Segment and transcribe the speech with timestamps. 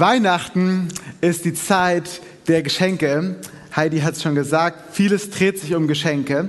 [0.00, 0.88] Weihnachten
[1.20, 3.36] ist die Zeit der Geschenke.
[3.74, 6.48] Heidi hat es schon gesagt, vieles dreht sich um Geschenke.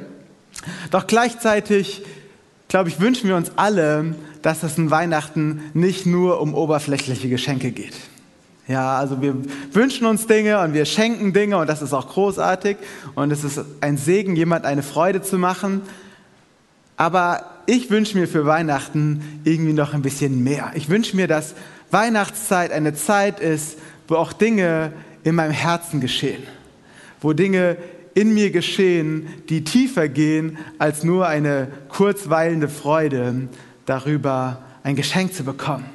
[0.92, 2.04] Doch gleichzeitig,
[2.68, 7.72] glaube ich, wünschen wir uns alle, dass es in Weihnachten nicht nur um oberflächliche Geschenke
[7.72, 7.94] geht.
[8.68, 9.36] Ja, also wir
[9.72, 12.76] wünschen uns Dinge und wir schenken Dinge und das ist auch großartig
[13.16, 15.82] und es ist ein Segen, jemand eine Freude zu machen.
[16.98, 20.72] Aber ich wünsche mir für Weihnachten irgendwie noch ein bisschen mehr.
[20.76, 21.54] Ich wünsche mir, dass
[21.92, 26.44] Weihnachtszeit eine Zeit ist, wo auch Dinge in meinem Herzen geschehen,
[27.22, 27.78] wo Dinge
[28.14, 33.48] in mir geschehen, die tiefer gehen als nur eine kurzweilende Freude
[33.86, 35.86] darüber, ein Geschenk zu bekommen.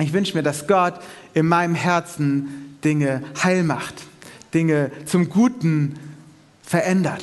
[0.00, 0.94] Ich wünsche mir, dass Gott
[1.34, 3.94] in meinem Herzen Dinge heil macht,
[4.52, 5.94] Dinge zum Guten
[6.62, 7.22] verändert.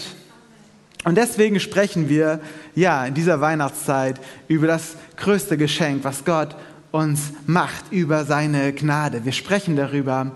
[1.04, 2.40] Und deswegen sprechen wir
[2.76, 6.56] ja in dieser Weihnachtszeit über das größte Geschenk, was Gott
[6.92, 9.26] uns macht, über seine Gnade.
[9.26, 10.32] Wir sprechen darüber,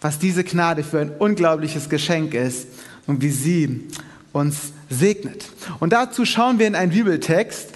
[0.00, 2.68] was diese Gnade für ein unglaubliches Geschenk ist
[3.06, 3.88] und wie sie
[4.32, 5.44] uns segnet.
[5.78, 7.70] Und dazu schauen wir in einen Bibeltext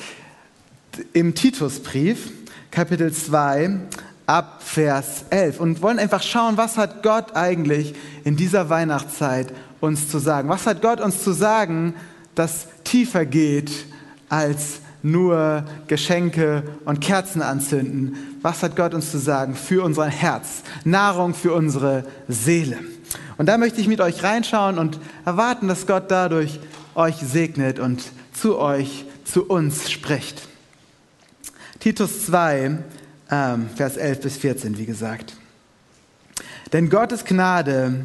[1.13, 2.31] im Titusbrief,
[2.71, 3.79] Kapitel 2,
[4.27, 10.09] ab Vers 11 und wollen einfach schauen, was hat Gott eigentlich in dieser Weihnachtszeit uns
[10.09, 10.49] zu sagen?
[10.49, 11.95] Was hat Gott uns zu sagen,
[12.35, 13.71] das tiefer geht
[14.29, 18.17] als nur Geschenke und Kerzen anzünden?
[18.43, 20.63] Was hat Gott uns zu sagen für unser Herz?
[20.85, 22.79] Nahrung für unsere Seele.
[23.37, 26.59] Und da möchte ich mit euch reinschauen und erwarten, dass Gott dadurch
[26.95, 30.49] euch segnet und zu euch, zu uns spricht.
[31.81, 32.79] Titus 2,
[33.31, 35.37] ähm, Vers 11 bis 14, wie gesagt.
[36.73, 38.05] Denn Gottes Gnade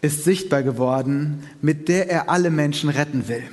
[0.00, 3.44] ist sichtbar geworden, mit der er alle Menschen retten will.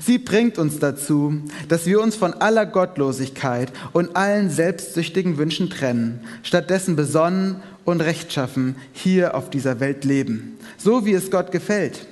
[0.00, 6.20] Sie bringt uns dazu, dass wir uns von aller Gottlosigkeit und allen selbstsüchtigen Wünschen trennen,
[6.42, 12.06] stattdessen besonnen und rechtschaffen hier auf dieser Welt leben, so wie es Gott gefällt.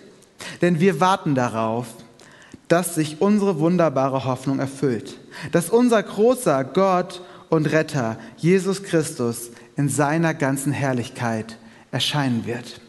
[0.63, 1.87] Denn wir warten darauf,
[2.69, 5.19] dass sich unsere wunderbare Hoffnung erfüllt,
[5.53, 11.57] dass unser großer Gott und Retter, Jesus Christus, in seiner ganzen Herrlichkeit
[11.91, 12.81] erscheinen wird.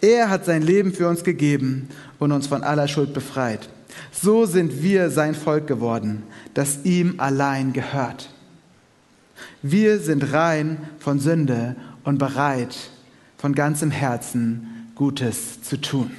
[0.00, 3.68] Er hat sein Leben für uns gegeben und uns von aller Schuld befreit.
[4.12, 6.22] So sind wir sein Volk geworden,
[6.54, 8.30] das ihm allein gehört.
[9.62, 12.76] Wir sind rein von Sünde und bereit,
[13.36, 16.10] von ganzem Herzen Gutes zu tun.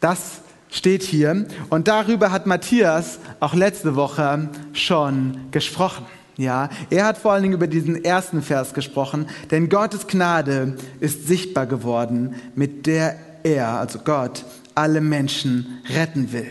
[0.00, 0.40] Das
[0.70, 6.06] steht hier und darüber hat Matthias auch letzte Woche schon gesprochen.
[6.38, 11.26] Ja, er hat vor allen Dingen über diesen ersten Vers gesprochen, denn Gottes Gnade ist
[11.26, 14.44] sichtbar geworden, mit der er, also Gott,
[14.76, 16.46] alle Menschen retten will.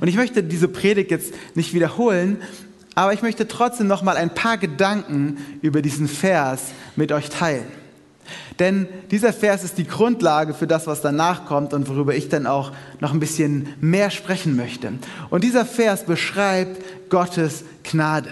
[0.00, 2.38] Und ich möchte diese Predigt jetzt nicht wiederholen,
[2.94, 7.66] aber ich möchte trotzdem noch mal ein paar Gedanken über diesen Vers mit euch teilen.
[8.60, 12.46] Denn dieser Vers ist die Grundlage für das, was danach kommt und worüber ich dann
[12.46, 12.70] auch
[13.00, 14.92] noch ein bisschen mehr sprechen möchte.
[15.28, 18.30] Und dieser Vers beschreibt Gottes Gnade.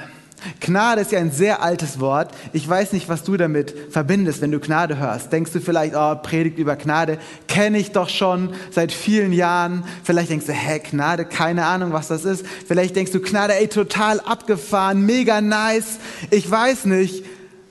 [0.61, 2.35] Gnade ist ja ein sehr altes Wort.
[2.53, 5.33] Ich weiß nicht, was du damit verbindest, wenn du Gnade hörst.
[5.33, 9.85] Denkst du vielleicht, oh, Predigt über Gnade, kenne ich doch schon seit vielen Jahren.
[10.05, 12.45] Vielleicht denkst du, hä, Gnade, keine Ahnung, was das ist.
[12.67, 15.99] Vielleicht denkst du, Gnade, ey, total abgefahren, mega nice.
[16.31, 17.25] Ich weiß nicht,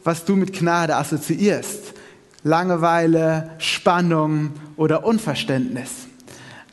[0.04, 1.94] was du mit Gnade assoziierst.
[2.44, 6.08] Langeweile, Spannung oder Unverständnis.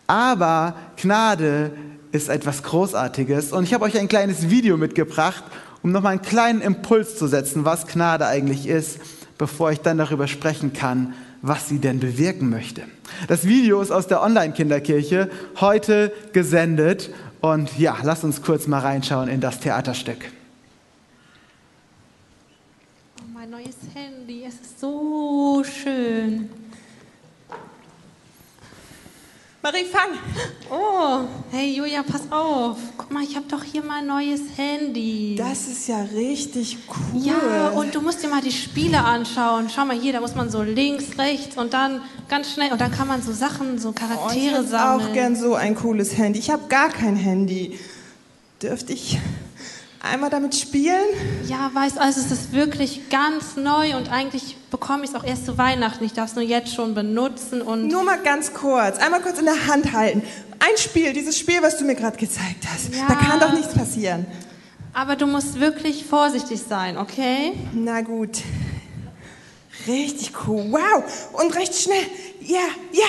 [0.07, 1.73] Aber Gnade
[2.13, 5.43] ist etwas Großartiges und ich habe euch ein kleines Video mitgebracht
[5.85, 8.99] um nochmal einen kleinen Impuls zu setzen, was Gnade eigentlich ist,
[9.37, 11.13] bevor ich dann darüber sprechen kann,
[11.43, 12.85] was sie denn bewirken möchte.
[13.29, 15.31] Das Video ist aus der Online-Kinderkirche
[15.61, 17.11] heute gesendet
[17.43, 20.25] und ja, lasst uns kurz mal reinschauen in das Theaterstück.
[23.21, 26.49] Oh, mein neues Handy, es ist so schön.
[29.65, 30.19] Marie, fang!
[30.71, 31.21] Oh,
[31.51, 32.77] hey Julia, pass auf.
[32.99, 35.37] Guck mal, ich habe doch hier mein neues Handy.
[35.39, 37.23] Das ist ja richtig cool.
[37.23, 39.71] Ja, und du musst dir mal die Spiele anschauen.
[39.75, 42.93] Schau mal hier, da muss man so links, rechts und dann ganz schnell und dann
[42.93, 45.09] kann man so Sachen, so Charaktere oh, ich sammeln.
[45.09, 46.41] auch gern so ein cooles Handy.
[46.41, 47.79] Ich habe gar kein Handy.
[48.61, 49.19] Dürfte ich
[50.03, 51.07] einmal damit spielen?
[51.49, 55.23] Ja, weißt du, also es ist wirklich ganz neu und eigentlich bekomme ich es auch
[55.23, 56.03] erst zu Weihnachten.
[56.03, 57.87] Ich darf es nur jetzt schon benutzen und.
[57.87, 60.21] Nur mal ganz kurz, einmal kurz in der Hand halten.
[60.59, 62.93] Ein Spiel, dieses Spiel, was du mir gerade gezeigt hast.
[62.93, 64.27] Ja, da kann doch nichts passieren.
[64.93, 67.53] Aber du musst wirklich vorsichtig sein, okay?
[67.73, 68.41] Na gut.
[69.87, 70.67] Richtig cool.
[70.71, 71.05] Wow.
[71.35, 72.07] Und recht schnell.
[72.41, 73.07] Ja, ja.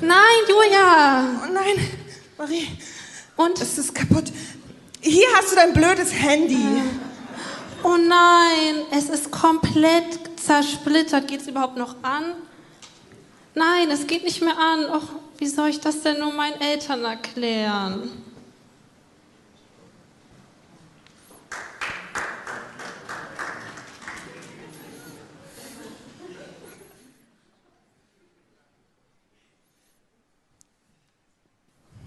[0.00, 0.16] Nein,
[0.48, 1.28] Julia.
[1.44, 1.88] Oh nein,
[2.38, 2.66] Marie.
[3.36, 3.60] Und?
[3.60, 4.32] Es ist kaputt.
[5.00, 6.82] Hier hast du dein blödes Handy.
[7.84, 11.28] Oh nein, es ist komplett zersplittert.
[11.28, 12.32] Geht es überhaupt noch an?
[13.54, 14.86] Nein, es geht nicht mehr an.
[14.86, 15.08] Och,
[15.38, 18.10] wie soll ich das denn nur meinen Eltern erklären?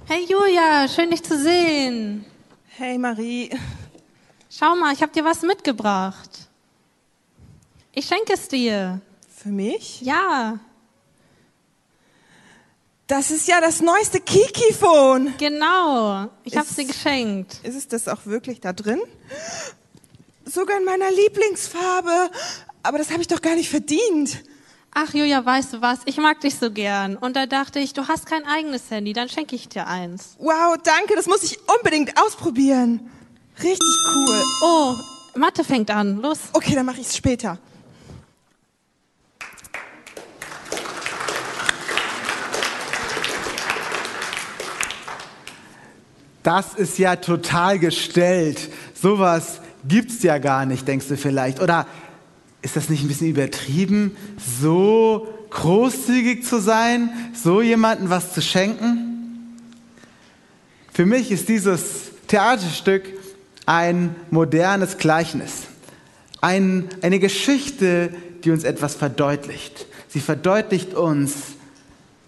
[0.06, 2.25] Hey Julia, schön dich zu sehen.
[2.69, 3.51] Hey Marie.
[4.50, 6.49] Schau mal, ich habe dir was mitgebracht.
[7.94, 9.01] Ich schenke es dir.
[9.36, 10.01] Für mich?
[10.01, 10.59] Ja,
[13.07, 15.33] Das ist ja das neueste Kiki-Phone.
[15.39, 16.30] genau.
[16.44, 17.59] Ich habe es dir geschenkt.
[17.63, 19.01] Ist es das auch wirklich da drin?
[20.45, 22.30] Sogar in meiner Lieblingsfarbe.
[22.83, 24.44] Aber das habe ich doch gar nicht verdient.
[24.94, 26.00] Ach Julia, weißt du was?
[26.06, 27.15] Ich mag dich so gern.
[27.15, 30.36] Und da dachte ich, du hast kein eigenes Handy, dann schenke ich dir eins.
[30.38, 31.15] Wow, danke.
[31.15, 33.09] Das muss ich unbedingt ausprobieren.
[33.63, 34.44] Richtig cool.
[34.63, 34.95] Oh,
[35.36, 36.21] Mathe fängt an.
[36.21, 36.39] Los.
[36.53, 37.57] Okay, dann mache ich es später.
[46.44, 48.69] Das ist ja total gestellt.
[48.94, 51.62] Sowas gibt's ja gar nicht, denkst du vielleicht.
[51.62, 51.86] Oder
[52.62, 54.15] ist das nicht ein bisschen übertrieben,
[54.62, 59.57] so großzügig zu sein, so jemandem was zu schenken?
[60.94, 63.03] Für mich ist dieses Theaterstück
[63.65, 65.63] ein modernes Gleichnis.
[66.41, 68.13] Ein, eine Geschichte,
[68.44, 69.86] die uns etwas verdeutlicht.
[70.07, 71.36] Sie verdeutlicht uns,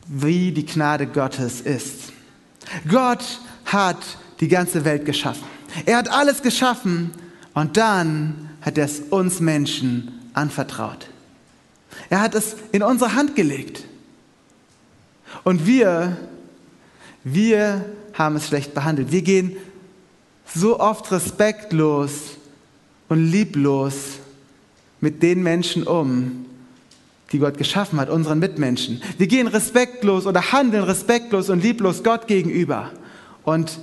[0.08, 2.12] wie die Gnade Gottes ist.
[2.88, 3.40] Gott
[3.72, 5.44] hat die ganze Welt geschaffen.
[5.86, 7.12] Er hat alles geschaffen
[7.54, 11.08] und dann hat er es uns Menschen anvertraut.
[12.10, 13.86] Er hat es in unsere Hand gelegt.
[15.44, 16.18] Und wir,
[17.24, 19.12] wir haben es schlecht behandelt.
[19.12, 19.56] Wir gehen
[20.54, 22.38] so oft respektlos
[23.08, 24.20] und lieblos
[25.00, 26.46] mit den Menschen um,
[27.32, 29.02] die Gott geschaffen hat, unseren Mitmenschen.
[29.18, 32.92] Wir gehen respektlos oder handeln respektlos und lieblos Gott gegenüber
[33.44, 33.80] und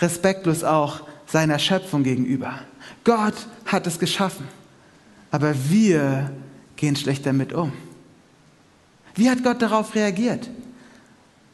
[0.00, 2.60] respektlos auch seiner Schöpfung gegenüber.
[3.04, 3.34] Gott
[3.64, 4.46] hat es geschaffen,
[5.30, 6.30] aber wir
[6.76, 7.72] gehen schlecht damit um.
[9.14, 10.48] Wie hat Gott darauf reagiert?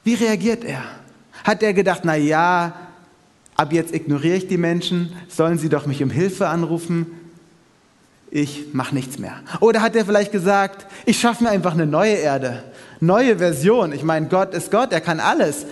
[0.04, 0.82] Wie reagiert er?
[1.44, 2.74] Hat er gedacht, na ja,
[3.56, 7.06] ab jetzt ignoriere ich die Menschen, sollen sie doch mich um Hilfe anrufen?
[8.30, 9.40] Ich mache nichts mehr.
[9.60, 12.64] Oder hat er vielleicht gesagt, ich schaffe mir einfach eine neue Erde,
[12.98, 13.92] neue Version.
[13.92, 15.66] Ich meine, Gott ist Gott, er kann alles.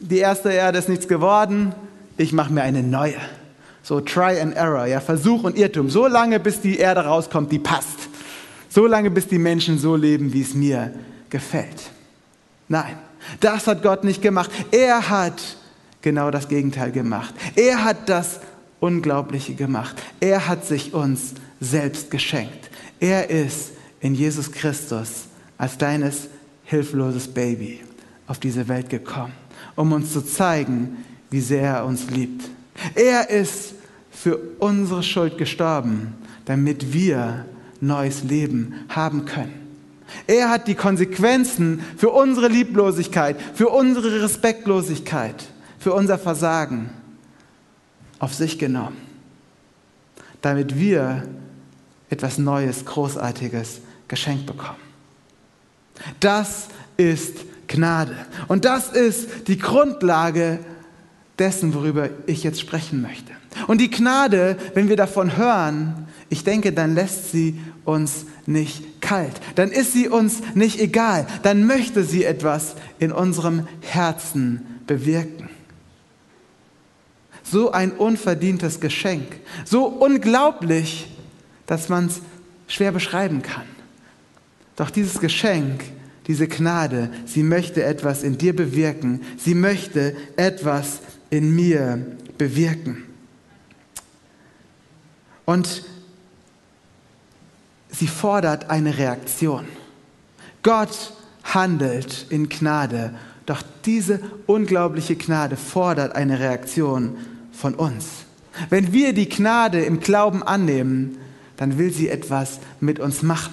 [0.00, 1.74] Die erste Erde ist nichts geworden,
[2.16, 3.16] ich mache mir eine neue.
[3.82, 5.88] So Try and Error, ja, Versuch und Irrtum.
[5.90, 8.08] So lange, bis die Erde rauskommt, die passt.
[8.68, 10.92] So lange, bis die Menschen so leben, wie es mir
[11.28, 11.90] gefällt.
[12.68, 12.96] Nein,
[13.40, 14.50] das hat Gott nicht gemacht.
[14.70, 15.40] Er hat
[16.02, 17.34] genau das Gegenteil gemacht.
[17.56, 18.40] Er hat das
[18.80, 20.00] Unglaubliche gemacht.
[20.20, 22.70] Er hat sich uns selbst geschenkt.
[23.00, 25.26] Er ist in Jesus Christus
[25.58, 26.28] als deines
[26.64, 27.80] hilfloses Baby
[28.26, 29.32] auf diese Welt gekommen,
[29.76, 30.98] um uns zu zeigen,
[31.30, 32.48] wie sehr er uns liebt.
[32.94, 33.74] Er ist
[34.10, 36.14] für unsere Schuld gestorben,
[36.44, 37.46] damit wir
[37.80, 39.54] neues Leben haben können.
[40.26, 45.46] Er hat die Konsequenzen für unsere Lieblosigkeit, für unsere Respektlosigkeit,
[45.78, 46.90] für unser Versagen
[48.18, 48.96] auf sich genommen,
[50.42, 51.28] damit wir
[52.10, 54.80] etwas Neues, Großartiges geschenkt bekommen.
[56.18, 58.16] Das ist Gnade.
[58.48, 60.58] Und das ist die Grundlage
[61.38, 63.32] dessen, worüber ich jetzt sprechen möchte.
[63.66, 69.40] Und die Gnade, wenn wir davon hören, ich denke, dann lässt sie uns nicht kalt.
[69.54, 71.26] Dann ist sie uns nicht egal.
[71.42, 75.48] Dann möchte sie etwas in unserem Herzen bewirken.
[77.42, 79.26] So ein unverdientes Geschenk.
[79.64, 81.08] So unglaublich,
[81.66, 82.20] dass man es
[82.68, 83.66] schwer beschreiben kann.
[84.76, 85.84] Doch dieses Geschenk,
[86.30, 89.20] diese Gnade, sie möchte etwas in dir bewirken.
[89.36, 92.06] Sie möchte etwas in mir
[92.38, 93.02] bewirken.
[95.44, 95.82] Und
[97.88, 99.64] sie fordert eine Reaktion.
[100.62, 103.12] Gott handelt in Gnade,
[103.44, 107.16] doch diese unglaubliche Gnade fordert eine Reaktion
[107.50, 108.06] von uns.
[108.68, 111.18] Wenn wir die Gnade im Glauben annehmen,
[111.56, 113.52] dann will sie etwas mit uns machen.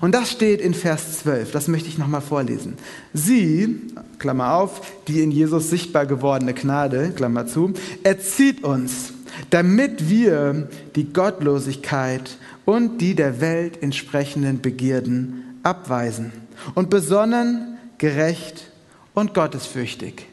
[0.00, 2.74] Und das steht in Vers 12, das möchte ich nochmal vorlesen.
[3.12, 3.80] Sie,
[4.18, 9.12] Klammer auf, die in Jesus sichtbar gewordene Gnade, Klammer zu, erzieht uns,
[9.50, 16.32] damit wir die Gottlosigkeit und die der Welt entsprechenden Begierden abweisen
[16.74, 18.70] und besonnen, gerecht
[19.14, 20.26] und gottesfürchtig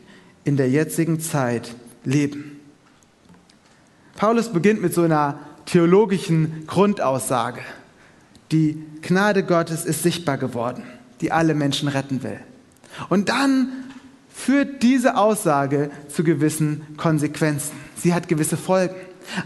[0.44, 2.60] in der jetzigen Zeit leben.
[4.16, 7.62] Paulus beginnt mit so einer theologischen Grundaussage.
[8.52, 10.84] Die Gnade Gottes ist sichtbar geworden,
[11.22, 12.40] die alle Menschen retten will.
[13.10, 13.70] Und dann
[14.34, 17.74] führt diese Aussage zu gewissen Konsequenzen.
[17.96, 18.96] Sie hat gewisse Folgen.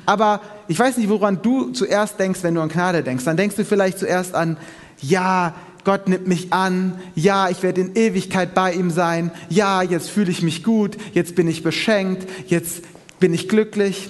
[0.05, 3.23] Aber ich weiß nicht, woran du zuerst denkst, wenn du an Gnade denkst.
[3.23, 4.57] Dann denkst du vielleicht zuerst an,
[5.01, 10.09] ja, Gott nimmt mich an, ja, ich werde in Ewigkeit bei ihm sein, ja, jetzt
[10.09, 12.83] fühle ich mich gut, jetzt bin ich beschenkt, jetzt
[13.19, 14.09] bin ich glücklich.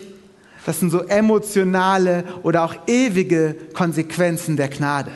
[0.69, 5.09] Das sind so emotionale oder auch ewige Konsequenzen der Gnade.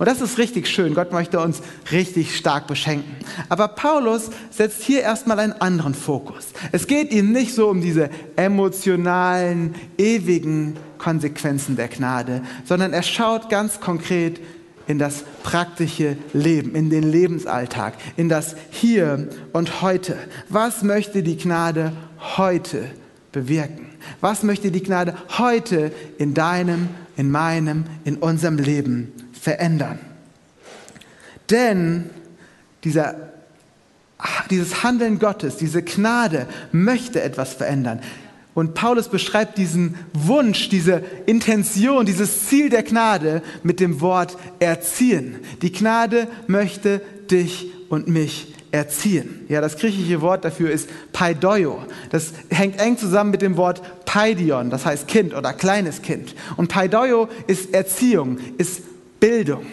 [0.00, 0.94] Und das ist richtig schön.
[0.94, 3.14] Gott möchte uns richtig stark beschenken.
[3.48, 6.48] Aber Paulus setzt hier erstmal einen anderen Fokus.
[6.72, 13.48] Es geht ihm nicht so um diese emotionalen, ewigen Konsequenzen der Gnade, sondern er schaut
[13.48, 14.40] ganz konkret
[14.88, 20.16] in das praktische Leben, in den Lebensalltag, in das Hier und Heute.
[20.48, 21.92] Was möchte die Gnade
[22.36, 22.86] heute
[23.30, 23.85] bewirken?
[24.20, 29.98] Was möchte die Gnade heute in deinem, in meinem, in unserem Leben verändern.
[31.50, 32.10] Denn
[32.84, 33.32] dieser,
[34.50, 38.00] dieses Handeln Gottes, diese Gnade möchte etwas verändern.
[38.54, 45.36] Und Paulus beschreibt diesen Wunsch, diese Intention, dieses Ziel der Gnade mit dem Wort erziehen.
[45.62, 49.46] Die Gnade möchte dich und mich erziehen.
[49.48, 51.82] Ja, das griechische Wort dafür ist paidoio.
[52.10, 56.34] Das hängt eng zusammen mit dem Wort paidion, das heißt Kind oder kleines Kind.
[56.56, 58.82] Und paidoio ist Erziehung, ist
[59.18, 59.66] Bildung.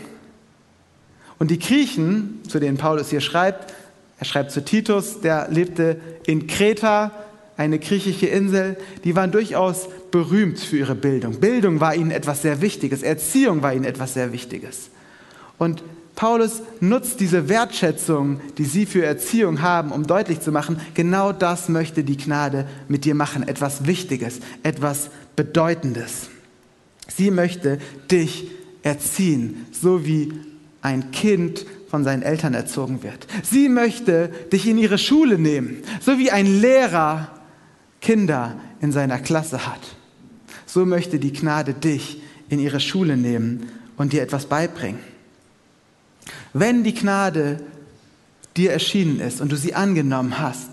[1.39, 3.73] Und die Griechen, zu denen Paulus hier schreibt,
[4.19, 7.11] er schreibt zu Titus, der lebte in Kreta,
[7.57, 11.39] eine griechische Insel, die waren durchaus berühmt für ihre Bildung.
[11.39, 14.89] Bildung war ihnen etwas sehr Wichtiges, Erziehung war ihnen etwas sehr Wichtiges.
[15.57, 15.83] Und
[16.15, 21.69] Paulus nutzt diese Wertschätzung, die sie für Erziehung haben, um deutlich zu machen, genau das
[21.69, 26.29] möchte die Gnade mit dir machen, etwas Wichtiges, etwas Bedeutendes.
[27.07, 27.79] Sie möchte
[28.11, 28.51] dich
[28.83, 30.33] erziehen, so wie
[30.81, 33.27] ein Kind von seinen Eltern erzogen wird.
[33.43, 37.31] Sie möchte dich in ihre Schule nehmen, so wie ein Lehrer
[38.01, 39.81] Kinder in seiner Klasse hat.
[40.65, 45.12] So möchte die Gnade dich in ihre Schule nehmen und dir etwas beibringen.
[46.53, 47.59] Wenn die Gnade
[48.55, 50.69] dir erschienen ist und du sie angenommen hast,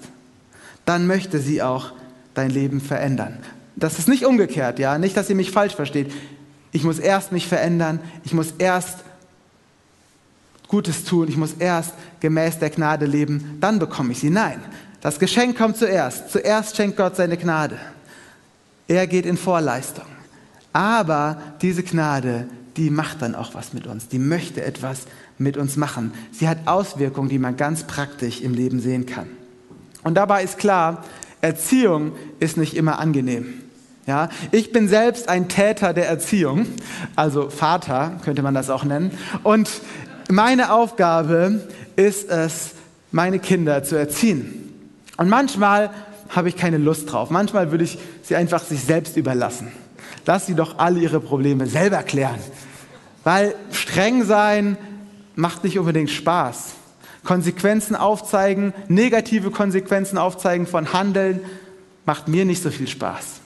[0.85, 1.93] dann möchte sie auch
[2.35, 3.39] dein Leben verändern.
[3.77, 6.13] Das ist nicht umgekehrt, ja, nicht, dass ihr mich falsch versteht.
[6.73, 8.99] Ich muss erst mich verändern, ich muss erst
[10.69, 14.31] Gutes tun, ich muss erst gemäß der Gnade leben, dann bekomme ich sie.
[14.31, 14.61] Nein,
[15.01, 16.31] das Geschenk kommt zuerst.
[16.31, 17.79] Zuerst schenkt Gott seine Gnade.
[18.87, 20.05] Er geht in Vorleistung.
[20.73, 22.47] Aber diese Gnade,
[22.77, 24.09] die macht dann auch was mit uns.
[24.09, 25.07] Die möchte etwas
[25.41, 26.13] mit uns machen.
[26.33, 29.27] Sie hat Auswirkungen, die man ganz praktisch im Leben sehen kann.
[30.05, 31.05] Und dabei ist klar,
[31.41, 33.55] Erziehung ist nicht immer angenehm.
[34.07, 36.67] Ja, ich bin selbst ein Täter der Erziehung,
[37.17, 39.13] also Vater könnte man das auch nennen.
[39.43, 39.71] Und
[40.31, 42.73] meine Aufgabe ist es,
[43.11, 44.73] meine Kinder zu erziehen.
[45.17, 45.91] Und manchmal
[46.29, 47.31] habe ich keine Lust drauf.
[47.31, 49.69] Manchmal würde ich sie einfach sich selbst überlassen.
[50.27, 52.39] Lass sie doch alle ihre Probleme selber klären.
[53.25, 54.77] Weil streng sein
[55.35, 56.73] macht nicht unbedingt Spaß.
[57.25, 61.41] Konsequenzen aufzeigen, negative Konsequenzen aufzeigen von Handeln
[62.07, 63.41] macht mir nicht so viel Spaß.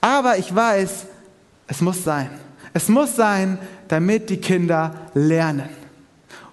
[0.00, 1.06] Aber ich weiß,
[1.66, 2.30] es muss sein.
[2.72, 3.58] Es muss sein,
[3.88, 5.68] damit die Kinder lernen.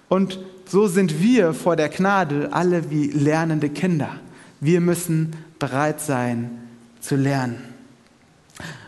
[0.08, 4.16] Und so sind wir vor der Gnade alle wie lernende Kinder.
[4.60, 6.50] Wir müssen bereit sein
[7.00, 7.62] zu lernen.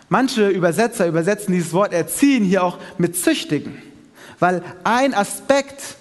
[0.09, 3.83] Manche Übersetzer übersetzen dieses Wort erziehen hier auch mit züchtigen,
[4.44, 5.96] weil ein Aspekt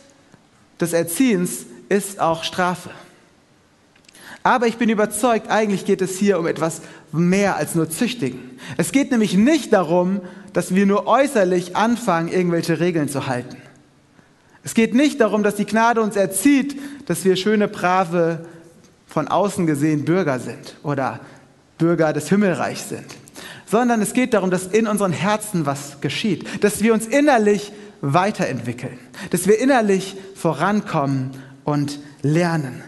[0.81, 2.89] des Erziehens ist auch Strafe.
[4.43, 6.81] Aber ich bin überzeugt, eigentlich geht es hier um etwas
[7.13, 8.59] mehr als nur züchtigen.
[8.75, 10.19] Es geht nämlich nicht darum,
[10.51, 13.55] dass wir nur äußerlich anfangen, irgendwelche Regeln zu halten.
[14.65, 18.45] Es geht nicht darum, dass die Gnade uns erzieht, dass wir schöne, brave,
[19.07, 21.21] von außen gesehen Bürger sind oder
[21.77, 23.05] Bürger des Himmelreichs sind,
[23.71, 27.71] sondern es geht darum, dass in unseren Herzen was geschieht, dass wir uns innerlich
[28.03, 31.31] weiterentwickeln, dass wir innerlich vorankommen
[31.63, 32.83] und lernen,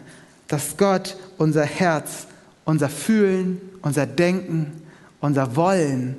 [0.47, 2.27] dass Gott unser Herz,
[2.65, 4.83] unser Fühlen, unser Denken,
[5.21, 6.17] unser Wollen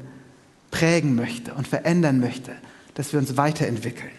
[0.70, 2.52] prägen möchte und verändern möchte,
[2.94, 4.10] dass wir uns weiterentwickeln.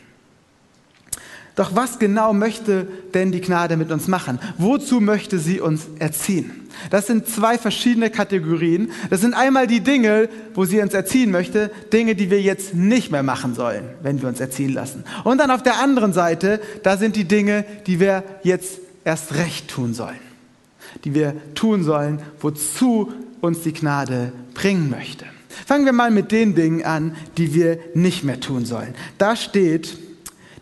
[1.58, 4.40] Doch was genau möchte denn die Gnade mit uns machen?
[4.58, 6.70] Wozu möchte sie uns erziehen?
[6.90, 8.92] Das sind zwei verschiedene Kategorien.
[9.10, 13.12] Das sind einmal die Dinge, wo sie uns erziehen möchte, Dinge, die wir jetzt nicht
[13.12, 15.04] mehr machen sollen, wenn wir uns erziehen lassen.
[15.26, 19.68] Und dann auf der anderen Seite, da sind die Dinge, die wir jetzt erst recht
[19.68, 20.28] tun sollen
[21.04, 23.12] die wir tun sollen, wozu
[23.42, 25.26] uns die Gnade bringen möchte.
[25.66, 28.94] Fangen wir mal mit den Dingen an, die wir nicht mehr tun sollen.
[29.18, 29.98] Da steht,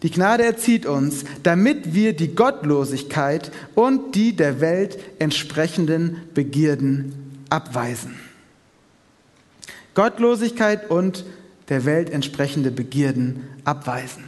[0.05, 8.15] die Gnade erzieht uns, damit wir die Gottlosigkeit und die der Welt entsprechenden Begierden abweisen.
[9.95, 11.25] Gottlosigkeit und
[11.69, 14.25] der Welt entsprechende Begierden abweisen.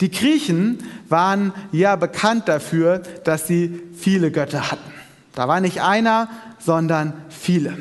[0.00, 0.78] Die Griechen
[1.10, 4.90] waren ja bekannt dafür, dass sie viele Götter hatten.
[5.34, 7.76] Da war nicht einer, sondern viele.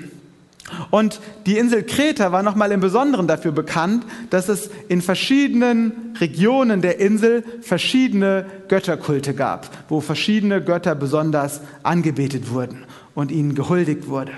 [0.89, 6.81] Und die Insel Kreta war nochmal im Besonderen dafür bekannt, dass es in verschiedenen Regionen
[6.81, 14.31] der Insel verschiedene Götterkulte gab, wo verschiedene Götter besonders angebetet wurden und ihnen gehuldigt wurde.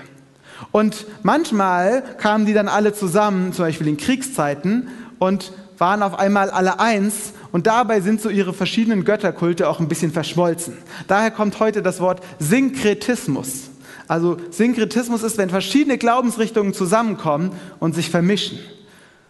[0.70, 6.50] Und manchmal kamen die dann alle zusammen, zum Beispiel in Kriegszeiten, und waren auf einmal
[6.50, 7.32] alle eins.
[7.52, 10.76] Und dabei sind so ihre verschiedenen Götterkulte auch ein bisschen verschmolzen.
[11.06, 13.67] Daher kommt heute das Wort Synkretismus.
[14.08, 18.58] Also Synkretismus ist, wenn verschiedene Glaubensrichtungen zusammenkommen und sich vermischen.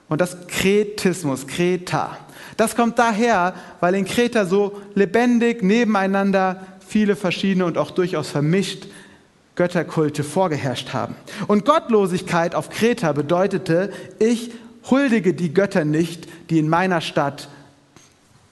[0.08, 2.16] Und das Kretismus, Kreta.
[2.56, 8.87] Das kommt daher, weil in Kreta so lebendig nebeneinander viele verschiedene und auch durchaus vermischt
[9.56, 11.16] Götterkulte vorgeherrscht haben.
[11.49, 14.52] Und Gottlosigkeit auf Kreta bedeutete, ich
[14.88, 17.49] huldige die Götter nicht, die in meiner Stadt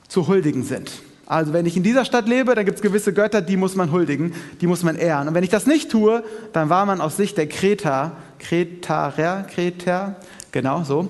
[0.09, 0.90] zu huldigen sind.
[1.26, 3.90] Also wenn ich in dieser Stadt lebe, dann gibt es gewisse Götter, die muss man
[3.90, 5.26] huldigen, die muss man ehren.
[5.26, 10.16] Und wenn ich das nicht tue, dann war man aus Sicht der Kreta, Kretarer, Kreter,
[10.52, 11.09] genau so,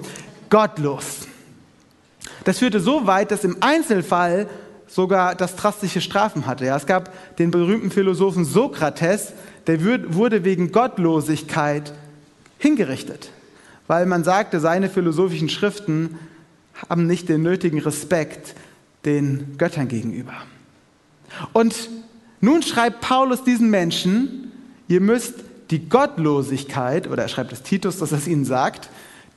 [0.49, 1.29] gottlos.
[2.45, 4.49] Das führte so weit, dass im Einzelfall
[4.87, 6.65] sogar das drastische Strafen hatte.
[6.65, 9.35] Ja, es gab den berühmten Philosophen Sokrates,
[9.67, 11.93] der wurde wegen Gottlosigkeit
[12.59, 13.31] hingerichtet,
[13.87, 16.19] weil man sagte, seine philosophischen Schriften
[16.89, 18.55] haben nicht den nötigen Respekt
[19.07, 20.35] den Göttern gegenüber.
[21.53, 21.89] Und
[22.41, 24.53] nun schreibt Paulus diesen Menschen,
[24.89, 25.35] ihr müsst
[25.71, 28.91] die Gottlosigkeit, oder er schreibt es Titus, dass er es ihnen sagt,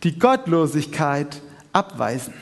[0.04, 1.42] die Gottlosigkeit
[1.74, 2.34] abweisen.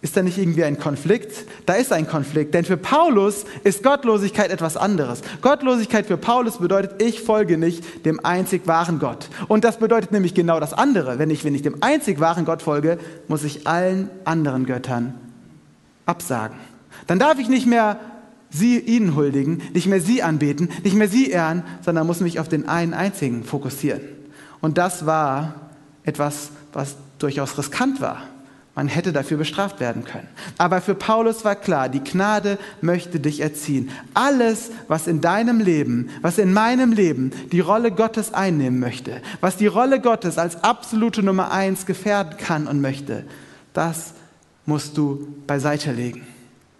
[0.00, 1.44] Ist da nicht irgendwie ein Konflikt?
[1.66, 5.22] Da ist ein Konflikt, denn für Paulus ist Gottlosigkeit etwas anderes.
[5.42, 9.28] Gottlosigkeit für Paulus bedeutet, ich folge nicht dem einzig wahren Gott.
[9.48, 11.18] Und das bedeutet nämlich genau das andere.
[11.18, 15.14] Wenn ich, wenn ich dem einzig wahren Gott folge, muss ich allen anderen Göttern
[16.08, 16.56] absagen.
[17.06, 18.00] Dann darf ich nicht mehr
[18.50, 22.48] sie ihnen huldigen, nicht mehr sie anbeten, nicht mehr sie ehren, sondern muss mich auf
[22.48, 24.00] den einen einzigen fokussieren.
[24.60, 25.54] Und das war
[26.04, 28.22] etwas, was durchaus riskant war.
[28.74, 30.28] Man hätte dafür bestraft werden können.
[30.56, 33.90] Aber für Paulus war klar, die Gnade möchte dich erziehen.
[34.14, 39.56] Alles, was in deinem Leben, was in meinem Leben die Rolle Gottes einnehmen möchte, was
[39.56, 43.24] die Rolle Gottes als absolute Nummer eins gefährden kann und möchte,
[43.72, 44.14] das
[44.68, 46.26] musst du beiseite legen.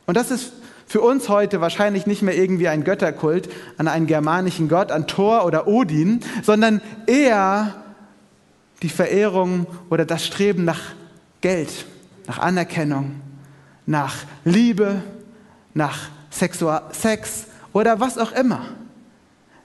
[0.04, 0.52] Und das ist
[0.86, 3.48] für uns heute wahrscheinlich nicht mehr irgendwie ein Götterkult
[3.78, 7.82] an einen germanischen Gott, an Thor oder Odin, sondern eher
[8.82, 10.80] die Verehrung oder das Streben nach
[11.40, 11.86] Geld,
[12.26, 13.22] nach Anerkennung,
[13.86, 15.02] nach Liebe,
[15.72, 18.66] nach Sexual Sex oder was auch immer.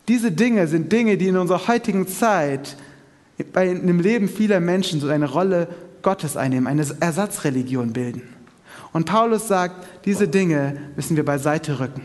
[0.08, 2.78] Diese Dinge sind Dinge, die in unserer heutigen Zeit
[3.52, 5.68] bei dem Leben vieler Menschen so eine Rolle
[6.04, 8.22] Gottes einnehmen, eine Ersatzreligion bilden.
[8.92, 12.04] Und Paulus sagt, diese Dinge müssen wir beiseite rücken.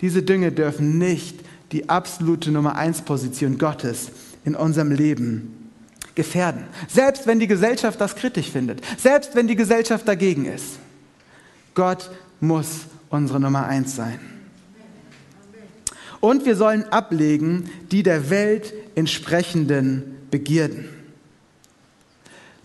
[0.00, 1.40] Diese Dinge dürfen nicht
[1.72, 4.10] die absolute Nummer eins Position Gottes
[4.44, 5.70] in unserem Leben
[6.14, 6.64] gefährden.
[6.88, 10.78] Selbst wenn die Gesellschaft das kritisch findet, selbst wenn die Gesellschaft dagegen ist.
[11.74, 14.18] Gott muss unsere Nummer eins sein.
[16.20, 20.97] Und wir sollen ablegen die der Welt entsprechenden Begierden.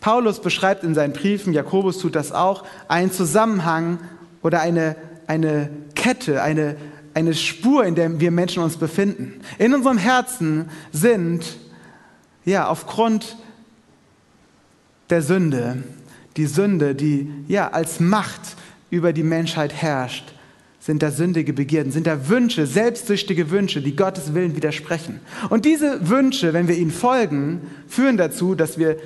[0.04, 4.00] Paulus beschreibt in seinen Briefen, Jakobus tut das auch, einen Zusammenhang
[4.42, 6.76] oder eine, eine Kette, eine,
[7.13, 9.39] eine Spur, in der wir Menschen uns befinden.
[9.60, 11.58] In unserem Herzen sind,
[12.44, 13.38] ja, aufgrund
[15.10, 15.84] der Sünde,
[16.36, 18.42] die Sünde, die ja als Macht
[18.89, 20.34] über die Menschheit herrscht,
[20.82, 25.22] sind da sündige Begierden, sind da Wünsche, selbstsüchtige Wünsche, die Gottes Willen widersprechen.
[25.50, 28.98] Und diese Wünsche, wenn wir ihnen folgen, führen dazu, dass wir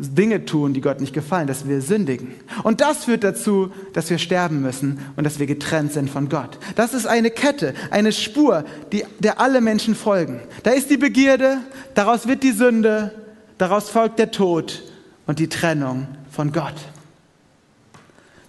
[0.00, 2.34] Dinge tun, die Gott nicht gefallen, dass wir sündigen.
[2.62, 6.58] Und das führt dazu, dass wir sterben müssen und dass wir getrennt sind von Gott.
[6.74, 10.40] Das ist eine Kette, eine Spur, die, der alle Menschen folgen.
[10.62, 11.58] Da ist die Begierde,
[11.94, 13.12] daraus wird die Sünde,
[13.58, 14.82] daraus folgt der Tod
[15.26, 16.74] und die Trennung von Gott.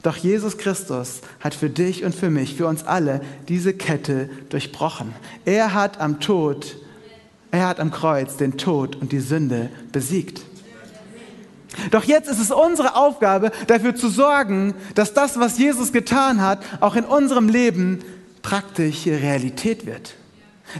[0.03, 5.13] Doch Jesus Christus hat für dich und für mich, für uns alle diese Kette durchbrochen.
[5.45, 6.77] Er hat am Tod,
[7.51, 10.41] er hat am Kreuz den Tod und die Sünde besiegt.
[11.91, 16.59] Doch jetzt ist es unsere Aufgabe, dafür zu sorgen, dass das, was Jesus getan hat,
[16.79, 17.99] auch in unserem Leben
[18.41, 20.15] praktische Realität wird.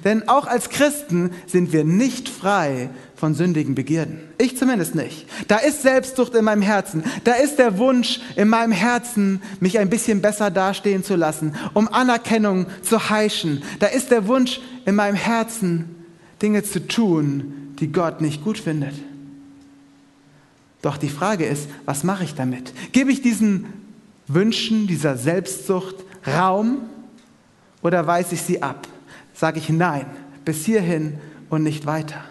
[0.03, 4.21] Denn auch als Christen sind wir nicht frei von sündigen Begierden.
[4.37, 5.27] Ich zumindest nicht.
[5.47, 7.03] Da ist Selbstsucht in meinem Herzen.
[7.23, 11.91] Da ist der Wunsch in meinem Herzen, mich ein bisschen besser dastehen zu lassen, um
[11.91, 13.63] Anerkennung zu heischen.
[13.79, 15.95] Da ist der Wunsch in meinem Herzen,
[16.41, 18.93] Dinge zu tun, die Gott nicht gut findet.
[20.81, 22.73] Doch die Frage ist, was mache ich damit?
[22.91, 23.65] Gebe ich diesen
[24.27, 26.79] Wünschen, dieser Selbstsucht Raum
[27.81, 28.87] oder weise ich sie ab?
[29.33, 30.05] Sage ich nein,
[30.45, 32.23] bis hierhin und nicht weiter.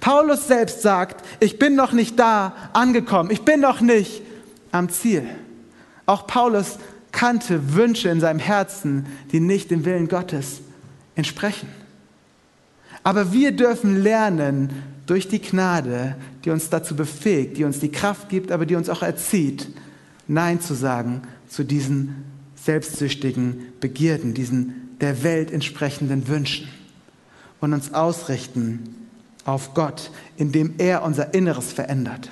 [0.00, 4.22] Paulus selbst sagt, ich bin noch nicht da angekommen, ich bin noch nicht
[4.70, 5.26] am Ziel.
[6.04, 6.78] Auch Paulus
[7.10, 10.60] kannte Wünsche in seinem Herzen, die nicht dem Willen Gottes
[11.16, 11.68] entsprechen.
[13.02, 18.28] Aber wir dürfen lernen durch die Gnade, die uns dazu befähigt, die uns die Kraft
[18.28, 19.68] gibt, aber die uns auch erzieht,
[20.28, 22.24] Nein zu sagen zu diesen
[22.56, 26.68] selbstsüchtigen Begierden, diesen der Welt entsprechenden Wünschen
[27.60, 28.96] und uns ausrichten
[29.44, 32.30] auf Gott, indem er unser Inneres verändert.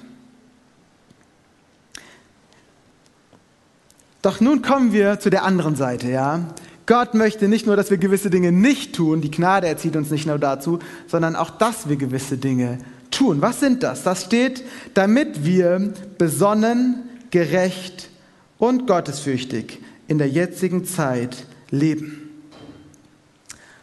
[4.22, 6.48] Doch nun kommen wir zu der anderen Seite, ja.
[6.86, 10.26] Gott möchte nicht nur, dass wir gewisse Dinge nicht tun, die Gnade erzieht uns nicht
[10.26, 12.78] nur dazu, sondern auch, dass wir gewisse Dinge
[13.10, 13.40] tun.
[13.40, 14.02] Was sind das?
[14.02, 18.10] Das steht, damit wir besonnen, gerecht
[18.58, 22.30] und gottesfürchtig in der jetzigen Zeit leben.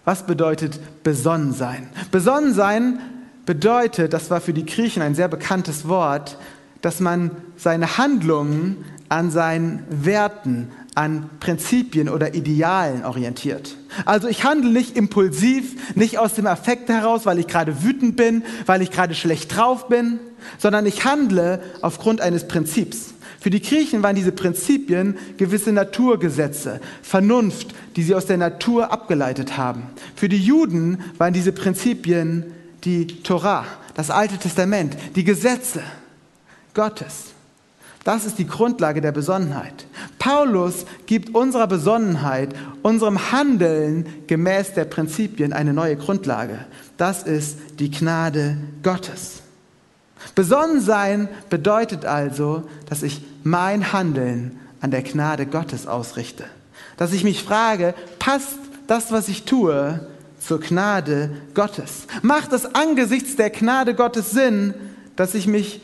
[0.05, 1.89] Was bedeutet besonnen sein?
[2.11, 2.99] Besonnen sein
[3.45, 6.37] bedeutet, das war für die Griechen ein sehr bekanntes Wort,
[6.81, 13.77] dass man seine Handlungen an seinen Werten, an Prinzipien oder Idealen orientiert.
[14.05, 18.43] Also ich handle nicht impulsiv, nicht aus dem Affekt heraus, weil ich gerade wütend bin,
[18.65, 20.19] weil ich gerade schlecht drauf bin,
[20.57, 23.13] sondern ich handle aufgrund eines Prinzips.
[23.39, 29.57] Für die Griechen waren diese Prinzipien gewisse Naturgesetze, Vernunft, die sie aus der Natur abgeleitet
[29.57, 29.83] haben.
[30.15, 35.81] Für die Juden waren diese Prinzipien die Torah, das Alte Testament, die Gesetze
[36.73, 37.30] Gottes.
[38.03, 39.85] Das ist die Grundlage der Besonnenheit.
[40.17, 42.49] Paulus gibt unserer Besonnenheit,
[42.81, 46.65] unserem Handeln gemäß der Prinzipien eine neue Grundlage.
[46.97, 49.41] Das ist die Gnade Gottes.
[50.33, 56.45] Besonnen sein bedeutet also, dass ich mein Handeln an der Gnade Gottes ausrichte.
[56.97, 60.07] Dass ich mich frage, passt das, was ich tue,
[60.39, 62.07] zur Gnade Gottes?
[62.23, 64.73] Macht es angesichts der Gnade Gottes Sinn,
[65.15, 65.81] dass ich mich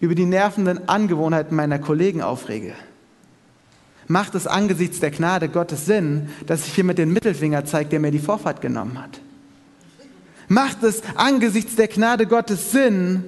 [0.00, 2.72] über die nervenden Angewohnheiten meiner Kollegen aufrege?
[4.08, 8.00] Macht es angesichts der Gnade Gottes Sinn, dass ich hier mit dem Mittelfinger zeige, der
[8.00, 9.20] mir die Vorfahrt genommen hat?
[10.48, 13.24] Macht es angesichts der Gnade Gottes Sinn,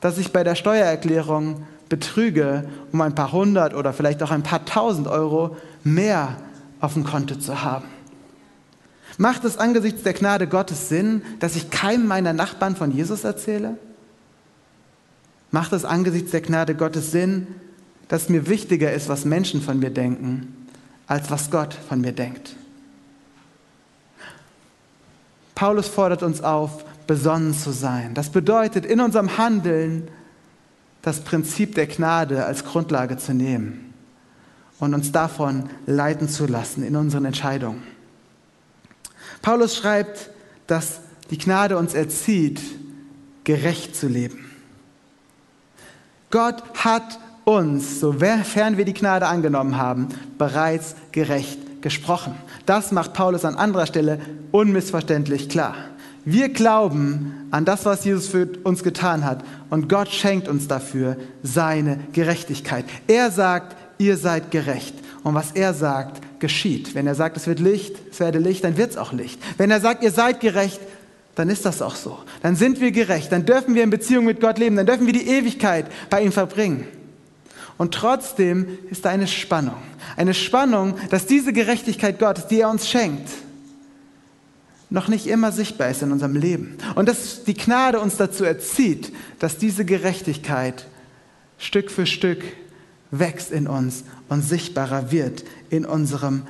[0.00, 4.64] dass ich bei der Steuererklärung betrüge, um ein paar hundert oder vielleicht auch ein paar
[4.64, 6.38] tausend Euro mehr
[6.80, 7.84] auf dem Konto zu haben?
[9.18, 13.76] Macht es angesichts der Gnade Gottes Sinn, dass ich keinem meiner Nachbarn von Jesus erzähle?
[15.50, 17.46] Macht es angesichts der Gnade Gottes Sinn,
[18.08, 20.66] dass mir wichtiger ist, was Menschen von mir denken,
[21.06, 22.54] als was Gott von mir denkt?
[25.54, 28.14] Paulus fordert uns auf, besonnen zu sein.
[28.14, 30.08] Das bedeutet, in unserem Handeln
[31.02, 33.92] das Prinzip der Gnade als Grundlage zu nehmen
[34.78, 37.82] und uns davon leiten zu lassen in unseren Entscheidungen.
[39.42, 40.30] Paulus schreibt,
[40.66, 42.60] dass die Gnade uns erzieht,
[43.44, 44.47] gerecht zu leben.
[46.30, 52.34] Gott hat uns, sofern wir die Gnade angenommen haben, bereits gerecht gesprochen.
[52.66, 54.20] Das macht Paulus an anderer Stelle
[54.52, 55.74] unmissverständlich klar.
[56.24, 61.16] Wir glauben an das, was Jesus für uns getan hat und Gott schenkt uns dafür
[61.42, 62.84] seine Gerechtigkeit.
[63.06, 66.94] Er sagt, ihr seid gerecht und was er sagt, geschieht.
[66.94, 69.40] Wenn er sagt, es wird Licht, es werde Licht, dann wird es auch Licht.
[69.56, 70.80] Wenn er sagt, ihr seid gerecht,
[71.38, 72.18] dann ist das auch so.
[72.42, 75.12] Dann sind wir gerecht, dann dürfen wir in Beziehung mit Gott leben, dann dürfen wir
[75.12, 76.84] die Ewigkeit bei ihm verbringen.
[77.76, 79.80] Und trotzdem ist da eine Spannung.
[80.16, 83.28] Eine Spannung, dass diese Gerechtigkeit Gottes, die er uns schenkt,
[84.90, 86.76] noch nicht immer sichtbar ist in unserem Leben.
[86.96, 90.88] Und dass die Gnade uns dazu erzieht, dass diese Gerechtigkeit
[91.56, 92.42] Stück für Stück
[93.12, 96.42] wächst in uns und sichtbarer wird in unserem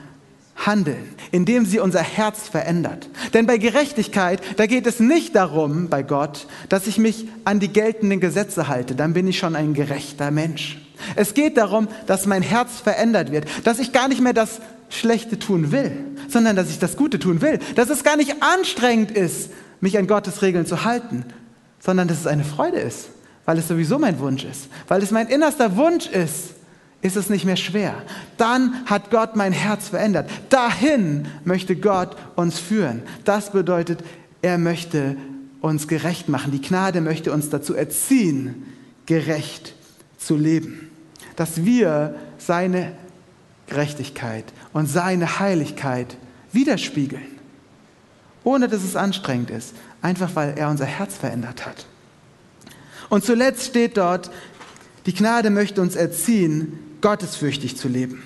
[0.67, 3.09] Handeln, indem sie unser Herz verändert.
[3.33, 7.69] Denn bei Gerechtigkeit, da geht es nicht darum, bei Gott, dass ich mich an die
[7.69, 10.79] geltenden Gesetze halte, dann bin ich schon ein gerechter Mensch.
[11.15, 15.39] Es geht darum, dass mein Herz verändert wird, dass ich gar nicht mehr das Schlechte
[15.39, 15.93] tun will,
[16.29, 17.59] sondern dass ich das Gute tun will.
[17.77, 21.25] Dass es gar nicht anstrengend ist, mich an Gottes Regeln zu halten,
[21.79, 23.11] sondern dass es eine Freude ist,
[23.45, 26.55] weil es sowieso mein Wunsch ist, weil es mein innerster Wunsch ist,
[27.01, 28.03] ist es nicht mehr schwer.
[28.37, 30.29] Dann hat Gott mein Herz verändert.
[30.49, 33.03] Dahin möchte Gott uns führen.
[33.25, 34.03] Das bedeutet,
[34.43, 35.17] er möchte
[35.61, 36.53] uns gerecht machen.
[36.53, 38.67] Die Gnade möchte uns dazu erziehen,
[39.07, 39.75] gerecht
[40.17, 40.91] zu leben.
[41.37, 42.93] Dass wir seine
[43.69, 46.17] Gerechtigkeit und seine Heiligkeit
[46.53, 47.39] widerspiegeln.
[48.43, 49.75] Ohne dass es anstrengend ist.
[50.03, 51.87] Einfach weil er unser Herz verändert hat.
[53.09, 54.31] Und zuletzt steht dort,
[55.07, 58.23] die Gnade möchte uns erziehen, gottesfürchtig zu leben.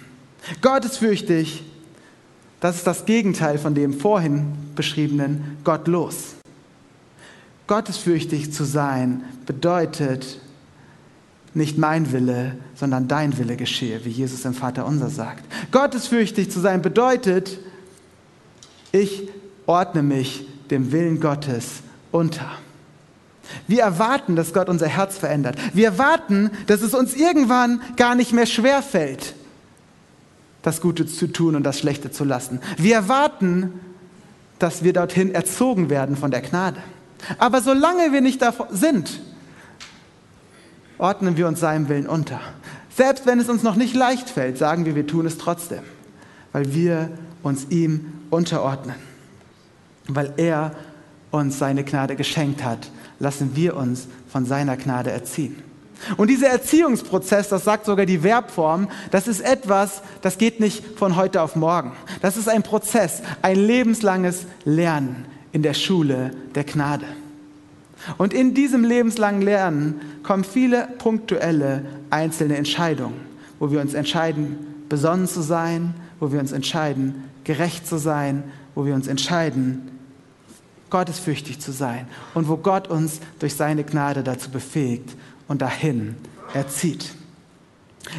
[0.60, 1.64] Gottesfürchtig,
[2.60, 6.34] das ist das Gegenteil von dem vorhin beschriebenen gottlos.
[7.66, 10.40] Gottesfürchtig zu sein bedeutet
[11.54, 15.44] nicht mein Wille, sondern dein Wille geschehe, wie Jesus im Vater unser sagt.
[15.70, 17.58] Gottesfürchtig zu sein bedeutet,
[18.90, 19.28] ich
[19.66, 22.50] ordne mich dem Willen Gottes unter.
[23.66, 25.56] Wir erwarten, dass Gott unser Herz verändert.
[25.74, 29.34] Wir erwarten, dass es uns irgendwann gar nicht mehr schwer fällt,
[30.62, 32.60] das Gute zu tun und das Schlechte zu lassen.
[32.76, 33.80] Wir erwarten,
[34.58, 36.80] dass wir dorthin erzogen werden von der Gnade.
[37.38, 39.20] Aber solange wir nicht da sind,
[40.98, 42.40] ordnen wir uns seinem Willen unter.
[42.94, 45.82] Selbst wenn es uns noch nicht leicht fällt, sagen wir, wir tun es trotzdem,
[46.52, 47.10] weil wir
[47.42, 48.96] uns ihm unterordnen.
[50.08, 50.72] Weil er
[51.30, 52.90] uns seine Gnade geschenkt hat,
[53.22, 55.62] lassen wir uns von seiner Gnade erziehen.
[56.16, 61.14] Und dieser Erziehungsprozess, das sagt sogar die Verbform, das ist etwas, das geht nicht von
[61.14, 61.92] heute auf morgen.
[62.20, 67.06] Das ist ein Prozess, ein lebenslanges Lernen in der Schule der Gnade.
[68.18, 73.20] Und in diesem lebenslangen Lernen kommen viele punktuelle einzelne Entscheidungen,
[73.60, 74.58] wo wir uns entscheiden,
[74.88, 78.42] besonnen zu sein, wo wir uns entscheiden, gerecht zu sein,
[78.74, 79.91] wo wir uns entscheiden,
[80.92, 85.16] gottesfürchtig zu sein und wo Gott uns durch seine Gnade dazu befähigt
[85.48, 86.14] und dahin
[86.54, 87.14] erzieht.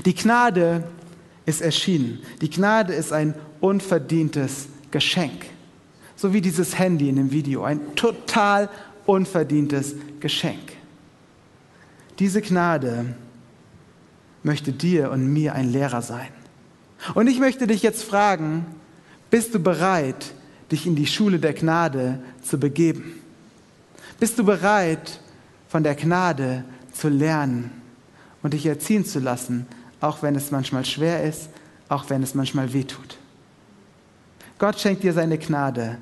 [0.05, 0.83] Die Gnade
[1.45, 2.19] ist erschienen.
[2.41, 5.45] Die Gnade ist ein unverdientes Geschenk
[6.23, 8.69] so wie dieses Handy in dem Video, ein total
[9.05, 10.71] unverdientes Geschenk.
[12.17, 13.15] Diese Gnade
[14.41, 16.29] möchte dir und mir ein Lehrer sein.
[17.13, 18.65] Und ich möchte dich jetzt fragen,
[19.29, 20.33] bist du bereit,
[20.71, 23.19] dich in die Schule der Gnade zu begeben?
[24.19, 25.19] Bist du bereit,
[25.67, 27.71] von der Gnade zu lernen
[28.41, 29.65] und dich erziehen zu lassen,
[30.01, 31.49] auch wenn es manchmal schwer ist,
[31.89, 33.17] auch wenn es manchmal wehtut?
[34.59, 35.97] Gott schenkt dir seine Gnade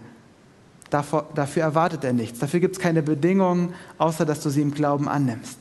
[0.91, 2.39] Davor, dafür erwartet er nichts.
[2.39, 5.57] Dafür gibt es keine Bedingungen, außer dass du sie im Glauben annimmst.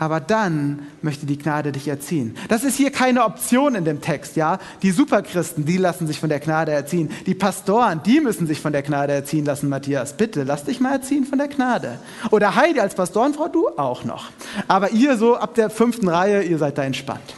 [0.00, 2.34] Aber dann möchte die Gnade dich erziehen.
[2.48, 4.58] Das ist hier keine Option in dem Text, ja?
[4.82, 7.10] Die Superchristen, die lassen sich von der Gnade erziehen.
[7.26, 10.16] Die Pastoren, die müssen sich von der Gnade erziehen lassen, Matthias.
[10.16, 11.98] Bitte, lass dich mal erziehen von der Gnade.
[12.30, 14.30] Oder Heidi als Pastorenfrau, du auch noch.
[14.68, 17.34] Aber ihr so ab der fünften Reihe, ihr seid da entspannt.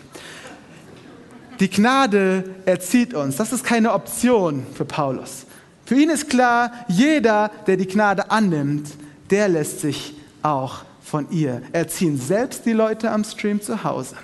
[1.59, 3.35] Die Gnade erzieht uns.
[3.35, 5.47] Das ist keine Option für Paulus.
[5.85, 8.89] Für ihn ist klar, jeder, der die Gnade annimmt,
[9.31, 12.17] der lässt sich auch von ihr erziehen.
[12.17, 14.17] Selbst die Leute am Stream zu Hause.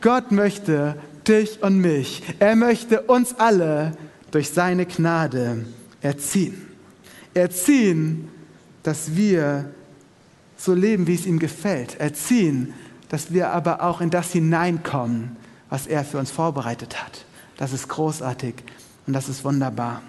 [0.00, 0.96] Gott möchte
[1.28, 3.92] dich und mich, er möchte uns alle
[4.32, 5.66] durch seine Gnade
[6.00, 6.66] erziehen.
[7.32, 8.28] Erziehen,
[8.82, 9.70] dass wir
[10.56, 12.00] so leben, wie es ihm gefällt.
[12.00, 12.74] Erziehen,
[13.08, 15.36] dass wir aber auch in das hineinkommen,
[15.68, 17.24] was er für uns vorbereitet hat.
[17.56, 18.56] Das ist großartig
[19.06, 20.02] und das ist wunderbar.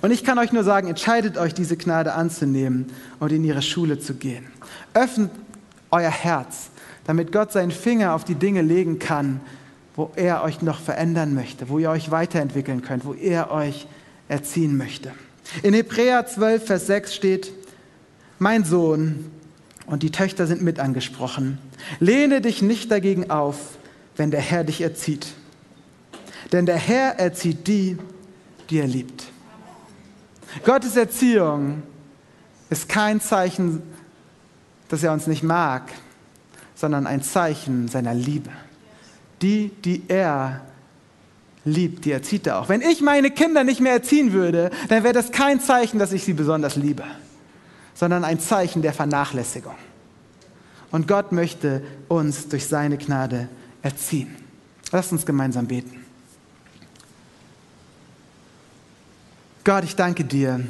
[0.00, 2.86] Und ich kann euch nur sagen, entscheidet euch, diese Gnade anzunehmen
[3.20, 4.46] und in ihre Schule zu gehen.
[4.94, 5.30] Öffnet
[5.90, 6.70] euer Herz,
[7.04, 9.40] damit Gott seinen Finger auf die Dinge legen kann,
[9.94, 13.86] wo er euch noch verändern möchte, wo ihr euch weiterentwickeln könnt, wo er euch
[14.28, 15.12] erziehen möchte.
[15.62, 17.52] In Hebräer 12, Vers 6 steht,
[18.38, 19.30] mein Sohn,
[19.86, 21.58] und die Töchter sind mit angesprochen,
[22.00, 23.56] lehne dich nicht dagegen auf,
[24.16, 25.26] wenn der Herr dich erzieht.
[26.52, 27.98] Denn der Herr erzieht die,
[28.70, 29.24] die er liebt.
[30.64, 31.82] Gottes Erziehung
[32.70, 33.82] ist kein Zeichen,
[34.88, 35.90] dass er uns nicht mag,
[36.74, 38.50] sondern ein Zeichen seiner Liebe.
[39.42, 40.60] Die, die er
[41.64, 42.68] liebt, die erzieht er auch.
[42.68, 46.24] Wenn ich meine Kinder nicht mehr erziehen würde, dann wäre das kein Zeichen, dass ich
[46.24, 47.04] sie besonders liebe,
[47.94, 49.74] sondern ein Zeichen der Vernachlässigung.
[50.90, 53.48] Und Gott möchte uns durch seine Gnade
[53.82, 54.36] erziehen.
[54.92, 56.03] Lasst uns gemeinsam beten.
[59.64, 60.60] Gott, ich danke dir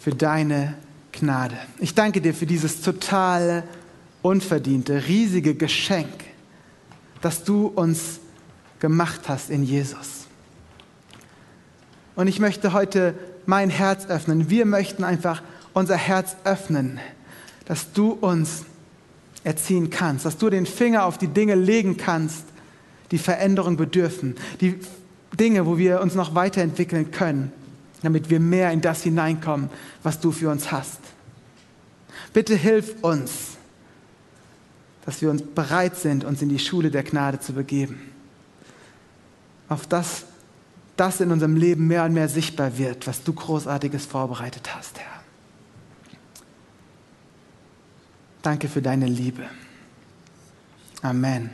[0.00, 0.74] für deine
[1.12, 1.58] Gnade.
[1.80, 3.62] Ich danke dir für dieses totale,
[4.22, 6.08] unverdiente, riesige Geschenk,
[7.20, 8.20] das du uns
[8.78, 10.24] gemacht hast in Jesus.
[12.16, 14.48] Und ich möchte heute mein Herz öffnen.
[14.48, 15.42] Wir möchten einfach
[15.74, 16.98] unser Herz öffnen,
[17.66, 18.64] dass du uns
[19.44, 22.44] erziehen kannst, dass du den Finger auf die Dinge legen kannst,
[23.10, 24.80] die Veränderung bedürfen, die
[25.38, 27.52] Dinge, wo wir uns noch weiterentwickeln können
[28.02, 29.70] damit wir mehr in das hineinkommen,
[30.02, 31.00] was du für uns hast.
[32.32, 33.56] Bitte hilf uns,
[35.04, 38.00] dass wir uns bereit sind, uns in die Schule der Gnade zu begeben.
[39.68, 40.24] Auf das,
[40.96, 45.20] das in unserem Leben mehr und mehr sichtbar wird, was du großartiges vorbereitet hast, Herr.
[48.42, 49.44] Danke für deine Liebe.
[51.02, 51.50] Amen.